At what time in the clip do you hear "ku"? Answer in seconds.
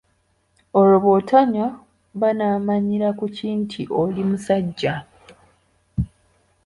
3.19-3.25